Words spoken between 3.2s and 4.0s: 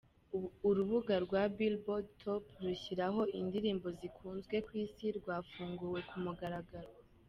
indirimbo